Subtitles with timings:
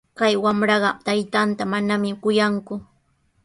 [0.17, 2.75] Kay wamraqa taytanta manami kuyanku.